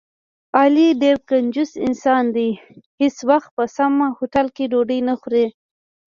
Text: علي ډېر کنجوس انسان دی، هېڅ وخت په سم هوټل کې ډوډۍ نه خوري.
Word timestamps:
علي 0.59 0.87
ډېر 1.01 1.17
کنجوس 1.29 1.71
انسان 1.87 2.23
دی، 2.35 2.49
هېڅ 3.01 3.15
وخت 3.29 3.49
په 3.57 3.63
سم 3.75 3.93
هوټل 4.17 4.47
کې 4.55 4.63
ډوډۍ 4.71 4.99
نه 5.09 5.13
خوري. 5.21 5.45